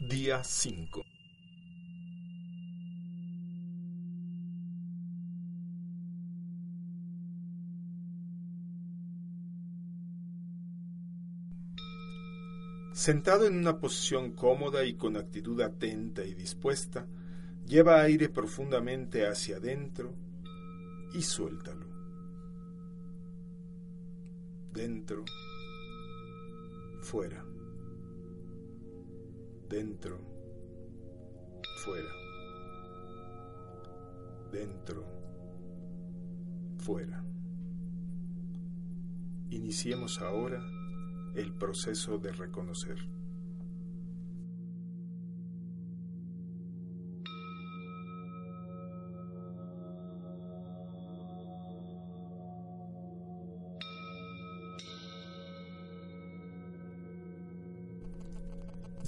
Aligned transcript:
Día 0.00 0.44
5 0.44 1.04
Sentado 12.92 13.46
en 13.46 13.58
una 13.58 13.80
posición 13.80 14.30
cómoda 14.30 14.84
y 14.84 14.94
con 14.94 15.16
actitud 15.16 15.60
atenta 15.62 16.24
y 16.24 16.34
dispuesta, 16.34 17.08
lleva 17.66 18.00
aire 18.00 18.28
profundamente 18.28 19.26
hacia 19.26 19.56
adentro 19.56 20.14
y 21.12 21.22
suéltalo. 21.22 21.86
Dentro, 24.72 25.24
fuera 27.02 27.47
dentro, 29.68 30.18
fuera, 31.84 32.10
dentro, 34.50 35.04
fuera. 36.78 37.24
Iniciemos 39.50 40.20
ahora 40.20 40.62
el 41.34 41.52
proceso 41.52 42.18
de 42.18 42.32
reconocer. 42.32 43.17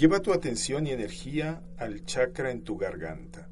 Lleva 0.00 0.22
tu 0.22 0.32
atención 0.32 0.86
y 0.86 0.92
energía 0.92 1.62
al 1.76 2.06
chakra 2.06 2.50
en 2.50 2.64
tu 2.64 2.78
garganta. 2.78 3.50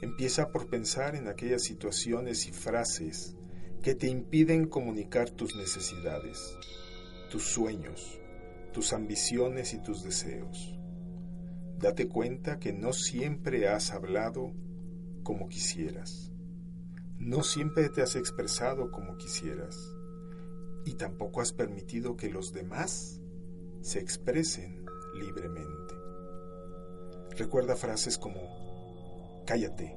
Empieza 0.00 0.50
por 0.50 0.70
pensar 0.70 1.14
en 1.14 1.28
aquellas 1.28 1.62
situaciones 1.62 2.48
y 2.48 2.52
frases 2.52 3.36
que 3.82 3.94
te 3.94 4.06
impiden 4.06 4.66
comunicar 4.66 5.28
tus 5.28 5.56
necesidades, 5.56 6.56
tus 7.30 7.42
sueños, 7.42 8.18
tus 8.72 8.94
ambiciones 8.94 9.74
y 9.74 9.82
tus 9.82 10.02
deseos. 10.02 10.74
Date 11.76 12.08
cuenta 12.08 12.58
que 12.58 12.72
no 12.72 12.94
siempre 12.94 13.68
has 13.68 13.90
hablado 13.90 14.54
como 15.22 15.50
quisieras. 15.50 16.32
No 17.18 17.42
siempre 17.42 17.90
te 17.90 18.00
has 18.00 18.16
expresado 18.16 18.90
como 18.90 19.18
quisieras. 19.18 19.76
Y 20.86 20.94
tampoco 20.94 21.42
has 21.42 21.52
permitido 21.52 22.16
que 22.16 22.30
los 22.30 22.54
demás 22.54 23.20
se 23.82 23.98
expresen 23.98 24.83
libremente. 25.14 25.94
Recuerda 27.36 27.76
frases 27.76 28.18
como, 28.18 29.42
cállate, 29.46 29.96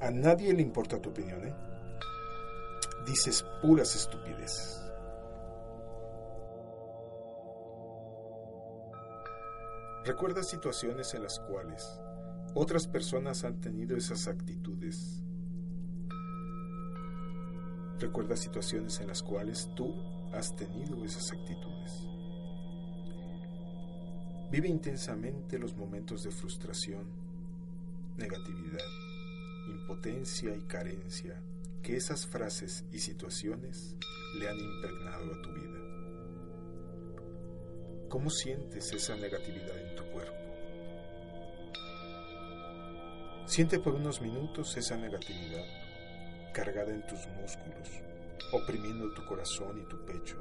a 0.00 0.10
nadie 0.10 0.52
le 0.52 0.62
importa 0.62 1.00
tu 1.00 1.10
opinión, 1.10 1.46
¿eh? 1.46 1.54
Dices 3.06 3.44
puras 3.60 3.94
estupideces. 3.94 4.80
Recuerda 10.04 10.42
situaciones 10.42 11.14
en 11.14 11.22
las 11.22 11.38
cuales 11.38 12.00
otras 12.54 12.88
personas 12.88 13.44
han 13.44 13.60
tenido 13.60 13.96
esas 13.96 14.26
actitudes. 14.26 15.22
Recuerda 17.98 18.36
situaciones 18.36 18.98
en 19.00 19.06
las 19.06 19.22
cuales 19.22 19.70
tú 19.76 19.94
has 20.32 20.56
tenido 20.56 21.04
esas 21.04 21.30
actitudes. 21.30 22.11
Vive 24.52 24.68
intensamente 24.68 25.58
los 25.58 25.74
momentos 25.74 26.24
de 26.24 26.30
frustración, 26.30 27.06
negatividad, 28.18 28.84
impotencia 29.66 30.54
y 30.54 30.60
carencia 30.64 31.40
que 31.82 31.96
esas 31.96 32.26
frases 32.26 32.84
y 32.92 32.98
situaciones 32.98 33.96
le 34.38 34.50
han 34.50 34.58
impregnado 34.58 35.32
a 35.32 35.40
tu 35.40 35.54
vida. 35.54 35.80
¿Cómo 38.10 38.28
sientes 38.28 38.92
esa 38.92 39.16
negatividad 39.16 39.88
en 39.88 39.96
tu 39.96 40.04
cuerpo? 40.12 40.36
Siente 43.46 43.78
por 43.78 43.94
unos 43.94 44.20
minutos 44.20 44.76
esa 44.76 44.98
negatividad 44.98 45.64
cargada 46.52 46.92
en 46.92 47.06
tus 47.06 47.26
músculos, 47.40 47.88
oprimiendo 48.52 49.14
tu 49.14 49.24
corazón 49.24 49.80
y 49.80 49.88
tu 49.88 50.04
pecho 50.04 50.36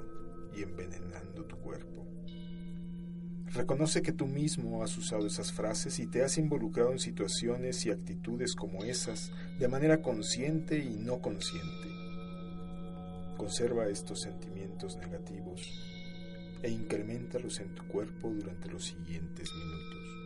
y 0.53 0.63
envenenando 0.63 1.45
tu 1.45 1.55
cuerpo. 1.59 2.05
Reconoce 3.53 4.01
que 4.01 4.13
tú 4.13 4.27
mismo 4.27 4.81
has 4.81 4.97
usado 4.97 5.27
esas 5.27 5.51
frases 5.51 5.99
y 5.99 6.07
te 6.07 6.23
has 6.23 6.37
involucrado 6.37 6.93
en 6.93 6.99
situaciones 6.99 7.85
y 7.85 7.91
actitudes 7.91 8.55
como 8.55 8.85
esas 8.85 9.33
de 9.59 9.67
manera 9.67 10.01
consciente 10.01 10.79
y 10.79 10.95
no 10.95 11.19
consciente. 11.19 11.89
Conserva 13.35 13.89
estos 13.89 14.21
sentimientos 14.21 14.95
negativos 14.95 15.61
e 16.63 16.69
incrementalos 16.69 17.59
en 17.59 17.75
tu 17.75 17.85
cuerpo 17.87 18.29
durante 18.29 18.69
los 18.69 18.85
siguientes 18.85 19.49
minutos. 19.53 20.20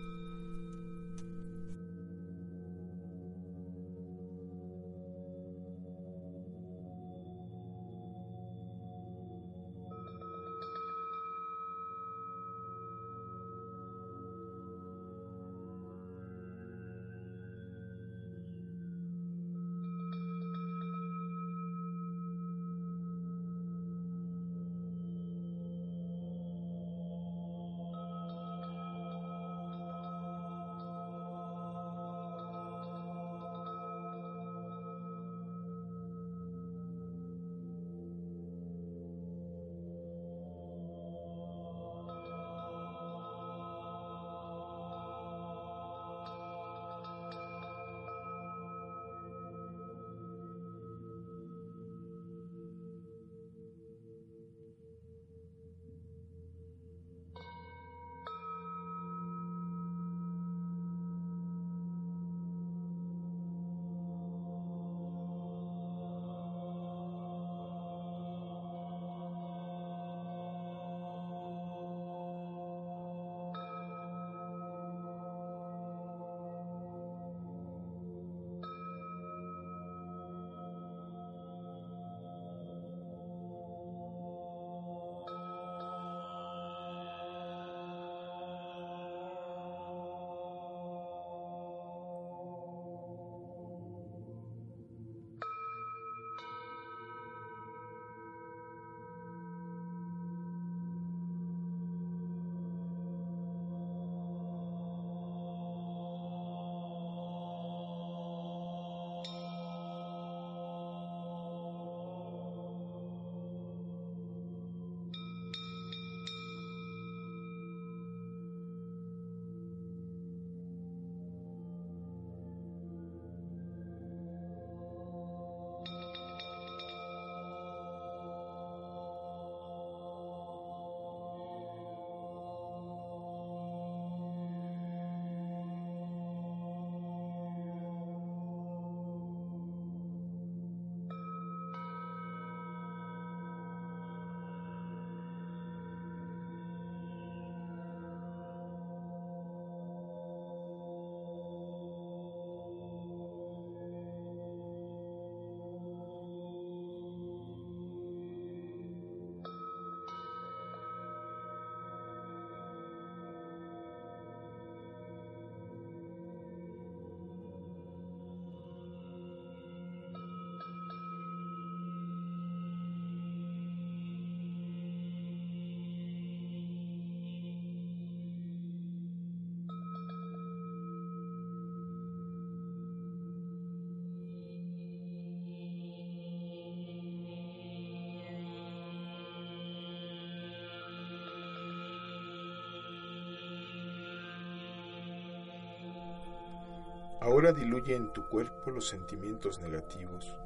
Ahora 197.26 197.52
diluye 197.54 197.96
en 197.96 198.14
tu 198.14 198.30
cuerpo 198.30 198.70
los 198.70 198.88
sentimientos 198.88 199.60
negativos 199.60 200.38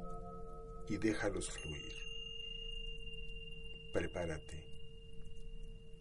y 0.88 0.96
déjalos 0.96 1.50
fluir. 1.50 1.92
Prepárate. 3.92 4.64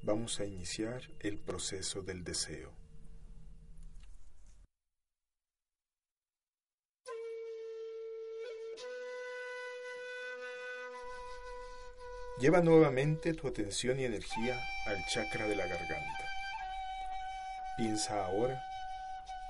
Vamos 0.03 0.39
a 0.39 0.45
iniciar 0.45 1.01
el 1.19 1.37
proceso 1.37 2.01
del 2.01 2.23
deseo. 2.23 2.71
Lleva 12.39 12.61
nuevamente 12.61 13.33
tu 13.33 13.49
atención 13.49 13.99
y 13.99 14.05
energía 14.05 14.57
al 14.85 15.05
chakra 15.07 15.45
de 15.45 15.57
la 15.57 15.67
garganta. 15.67 16.25
Piensa 17.75 18.23
ahora, 18.23 18.63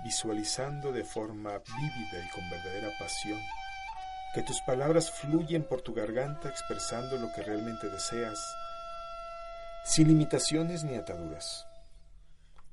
visualizando 0.04 0.92
de 0.92 1.04
forma 1.04 1.58
vívida 1.58 2.26
y 2.26 2.30
con 2.30 2.50
verdadera 2.50 2.90
pasión, 2.98 3.40
que 4.34 4.44
tus 4.44 4.62
palabras 4.62 5.12
fluyen 5.12 5.64
por 5.64 5.82
tu 5.82 5.94
garganta 5.94 6.50
expresando 6.50 7.18
lo 7.18 7.32
que 7.34 7.42
realmente 7.42 7.90
deseas, 7.90 8.40
sin 9.84 10.08
limitaciones 10.08 10.84
ni 10.84 10.96
ataduras. 10.96 11.66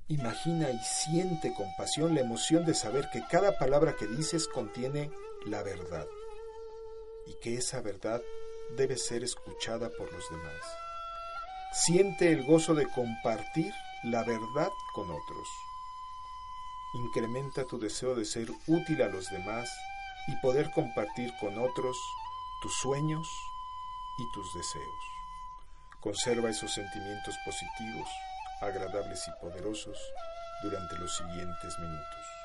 Imagina 0.08 0.70
y 0.70 0.78
siente 0.78 1.52
con 1.55 1.67
pasión 1.76 2.14
la 2.14 2.20
emoción 2.20 2.64
de 2.64 2.75
saber 2.75 3.08
que 3.11 3.25
cada 3.28 3.58
palabra 3.58 3.96
que 3.99 4.06
dices 4.06 4.46
contiene 4.46 5.11
la 5.46 5.62
verdad 5.62 6.06
y 7.26 7.34
que 7.40 7.56
esa 7.56 7.81
verdad 7.81 8.20
debe 8.76 8.96
ser 8.96 9.25
escuchada 9.25 9.90
por 9.90 10.12
los 10.12 10.31
demás. 10.31 10.62
Siente 11.73 12.32
el 12.32 12.44
gozo 12.44 12.75
de 12.75 12.87
compartir 12.87 13.73
la 14.05 14.23
verdad 14.23 14.70
con 14.94 15.11
otros. 15.11 15.49
Incrementa 16.96 17.66
tu 17.66 17.78
deseo 17.78 18.14
de 18.14 18.25
ser 18.25 18.48
útil 18.66 19.02
a 19.02 19.08
los 19.08 19.28
demás 19.28 19.69
y 20.28 20.37
poder 20.37 20.70
compartir 20.70 21.31
con 21.38 21.58
otros 21.58 21.94
tus 22.62 22.72
sueños 22.81 23.28
y 24.19 24.32
tus 24.32 24.46
deseos. 24.54 25.02
Conserva 26.00 26.48
esos 26.48 26.72
sentimientos 26.72 27.37
positivos, 27.44 28.08
agradables 28.62 29.28
y 29.28 29.40
poderosos 29.43 29.98
durante 30.62 30.96
los 30.96 31.14
siguientes 31.14 31.78
minutos. 31.78 32.35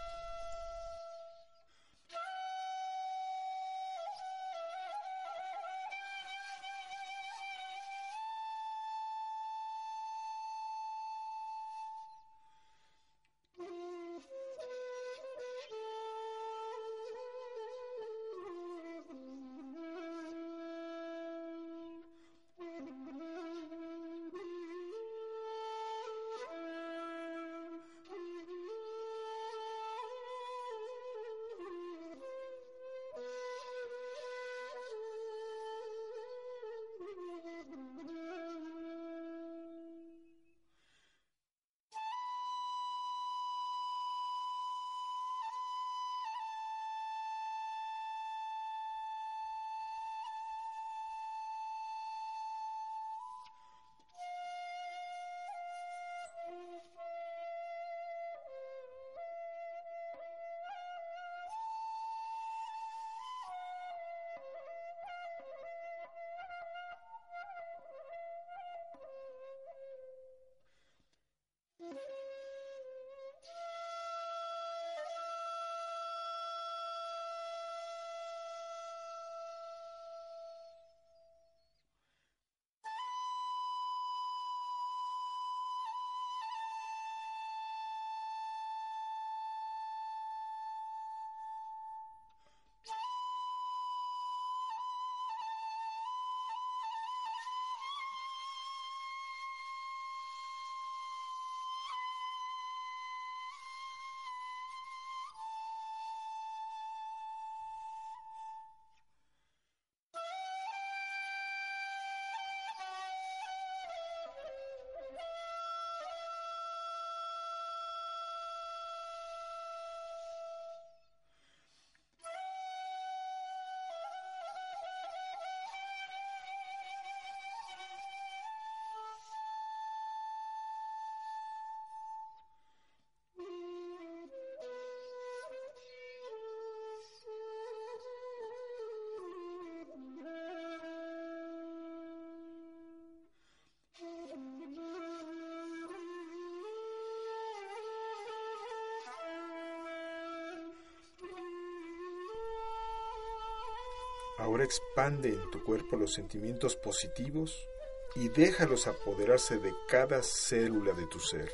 Ahora 154.42 154.64
expande 154.64 155.30
en 155.30 155.52
tu 155.52 155.64
cuerpo 155.64 155.96
los 155.98 156.16
sentimientos 156.16 156.76
positivos 156.76 157.70
y 158.16 158.28
déjalos 158.30 158.88
apoderarse 158.88 159.60
de 159.60 159.72
cada 159.88 160.24
célula 160.24 160.94
de 160.94 161.06
tu 161.06 161.20
ser. 161.20 161.52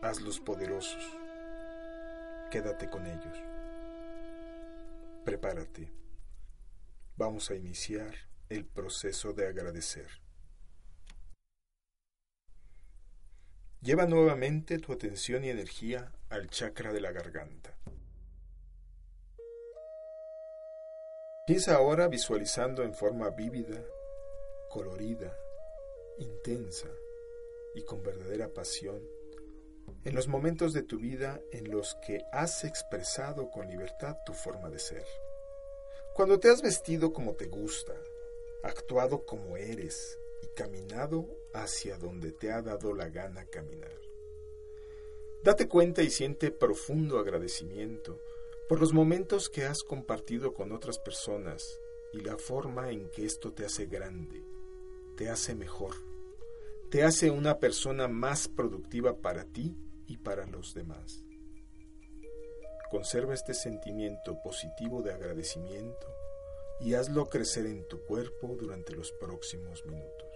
Hazlos 0.00 0.38
poderosos. 0.38 1.04
Quédate 2.52 2.88
con 2.88 3.04
ellos. 3.04 3.36
Prepárate. 5.24 5.92
Vamos 7.16 7.50
a 7.50 7.56
iniciar 7.56 8.14
el 8.48 8.64
proceso 8.64 9.32
de 9.32 9.48
agradecer. 9.48 10.06
Lleva 13.80 14.06
nuevamente 14.06 14.78
tu 14.78 14.92
atención 14.92 15.42
y 15.42 15.48
energía 15.48 16.12
al 16.30 16.48
chakra 16.48 16.92
de 16.92 17.00
la 17.00 17.10
garganta. 17.10 17.76
Piensa 21.46 21.74
ahora 21.74 22.08
visualizando 22.08 22.82
en 22.84 22.94
forma 22.94 23.28
vívida, 23.28 23.84
colorida, 24.70 25.38
intensa 26.16 26.88
y 27.74 27.82
con 27.82 28.02
verdadera 28.02 28.48
pasión 28.48 29.06
en 30.04 30.14
los 30.14 30.26
momentos 30.26 30.72
de 30.72 30.82
tu 30.82 30.98
vida 30.98 31.42
en 31.52 31.70
los 31.70 31.96
que 31.96 32.24
has 32.32 32.64
expresado 32.64 33.50
con 33.50 33.68
libertad 33.68 34.16
tu 34.24 34.32
forma 34.32 34.70
de 34.70 34.78
ser. 34.78 35.04
Cuando 36.14 36.40
te 36.40 36.48
has 36.48 36.62
vestido 36.62 37.12
como 37.12 37.34
te 37.34 37.44
gusta, 37.44 37.92
actuado 38.62 39.26
como 39.26 39.58
eres 39.58 40.18
y 40.40 40.46
caminado 40.46 41.28
hacia 41.52 41.98
donde 41.98 42.32
te 42.32 42.52
ha 42.52 42.62
dado 42.62 42.94
la 42.94 43.10
gana 43.10 43.44
caminar. 43.44 43.92
Date 45.42 45.68
cuenta 45.68 46.02
y 46.02 46.08
siente 46.08 46.50
profundo 46.50 47.18
agradecimiento 47.18 48.18
por 48.68 48.80
los 48.80 48.92
momentos 48.92 49.50
que 49.50 49.64
has 49.64 49.82
compartido 49.82 50.54
con 50.54 50.72
otras 50.72 50.98
personas 50.98 51.80
y 52.12 52.20
la 52.20 52.38
forma 52.38 52.90
en 52.90 53.10
que 53.10 53.26
esto 53.26 53.52
te 53.52 53.66
hace 53.66 53.86
grande, 53.86 54.42
te 55.16 55.28
hace 55.28 55.54
mejor, 55.54 55.94
te 56.90 57.02
hace 57.02 57.30
una 57.30 57.58
persona 57.58 58.08
más 58.08 58.48
productiva 58.48 59.20
para 59.20 59.44
ti 59.44 59.76
y 60.06 60.16
para 60.16 60.46
los 60.46 60.74
demás. 60.74 61.24
Conserva 62.90 63.34
este 63.34 63.54
sentimiento 63.54 64.40
positivo 64.42 65.02
de 65.02 65.12
agradecimiento 65.12 66.06
y 66.80 66.94
hazlo 66.94 67.26
crecer 67.26 67.66
en 67.66 67.86
tu 67.88 68.04
cuerpo 68.04 68.56
durante 68.58 68.94
los 68.94 69.12
próximos 69.12 69.84
minutos. 69.84 70.33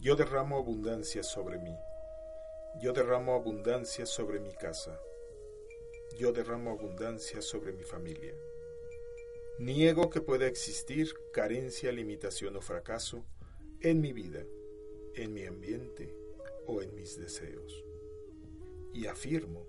Yo 0.00 0.14
derramo 0.14 0.56
abundancia 0.58 1.24
sobre 1.24 1.58
mí. 1.58 1.76
Yo 2.80 2.92
derramo 2.92 3.34
abundancia 3.34 4.06
sobre 4.06 4.38
mi 4.38 4.52
casa. 4.52 4.96
Yo 6.16 6.32
derramo 6.32 6.70
abundancia 6.70 7.42
sobre 7.42 7.72
mi 7.72 7.82
familia. 7.82 8.32
Niego 9.58 10.08
que 10.08 10.20
pueda 10.20 10.46
existir 10.46 11.12
carencia, 11.32 11.90
limitación 11.90 12.54
o 12.54 12.60
fracaso 12.60 13.24
en 13.80 14.00
mi 14.00 14.12
vida, 14.12 14.44
en 15.16 15.34
mi 15.34 15.46
ambiente 15.46 16.14
o 16.68 16.80
en 16.80 16.94
mis 16.94 17.18
deseos. 17.18 17.84
Y 18.94 19.08
afirmo 19.08 19.66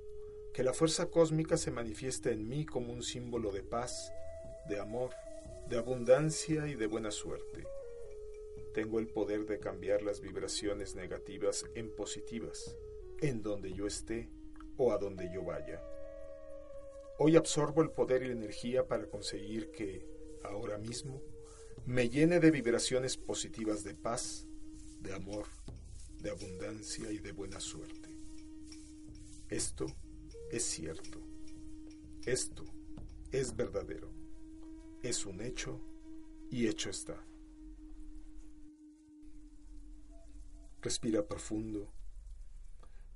que 0.54 0.64
la 0.64 0.74
fuerza 0.74 1.08
cósmica 1.08 1.58
se 1.58 1.72
manifiesta 1.72 2.30
en 2.30 2.48
mí 2.48 2.68
como 2.68 2.94
un 2.94 3.02
símbolo 3.02 3.52
de 3.52 3.64
paz, 3.64 4.14
de 4.68 4.80
amor, 4.80 5.10
de 5.68 5.78
abundancia 5.78 6.68
y 6.68 6.76
de 6.76 6.86
buena 6.86 7.10
suerte 7.10 7.66
tengo 8.74 9.00
el 9.00 9.08
poder 9.08 9.46
de 9.46 9.60
cambiar 9.60 10.02
las 10.02 10.22
vibraciones 10.22 10.96
negativas 10.96 11.66
en 11.76 11.94
positivas, 11.96 12.76
en 13.20 13.42
donde 13.42 13.74
yo 13.74 13.88
esté 13.88 14.30
o 14.78 14.92
a 14.92 14.98
donde 14.98 15.30
yo 15.34 15.44
vaya. 15.44 15.84
Hoy 17.18 17.36
absorbo 17.36 17.82
el 17.82 17.92
poder 17.92 18.24
y 18.24 18.28
la 18.28 18.34
energía 18.34 18.88
para 18.88 19.10
conseguir 19.10 19.72
que, 19.72 20.08
ahora 20.44 20.78
mismo, 20.78 21.22
me 21.86 22.10
llene 22.10 22.40
de 22.40 22.52
vibraciones 22.52 23.18
positivas 23.18 23.84
de 23.84 23.96
paz, 23.96 24.48
de 25.02 25.14
amor, 25.14 25.48
de 26.22 26.30
abundancia 26.30 27.12
y 27.12 27.20
de 27.20 27.32
buena 27.32 27.60
suerte. 27.60 28.10
Esto 29.50 29.88
es 30.52 30.64
cierto. 30.64 31.20
Esto 32.26 32.64
es 33.32 33.56
verdadero. 33.56 34.12
Es 35.02 35.26
un 35.26 35.42
hecho 35.42 35.82
y 36.50 36.68
hecho 36.68 36.90
está. 36.90 37.29
Respira 40.82 41.28
profundo 41.28 41.92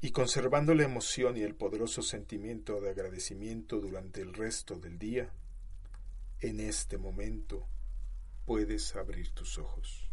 y 0.01 0.11
conservando 0.11 0.75
la 0.75 0.83
emoción 0.83 1.37
y 1.37 1.43
el 1.43 1.55
poderoso 1.55 2.01
sentimiento 2.01 2.81
de 2.81 2.89
agradecimiento 2.89 3.79
durante 3.79 4.19
el 4.19 4.33
resto 4.33 4.77
del 4.77 4.99
día, 4.99 5.31
en 6.41 6.59
este 6.59 6.97
momento 6.97 7.65
puedes 8.45 8.97
abrir 8.97 9.31
tus 9.31 9.57
ojos. 9.57 10.12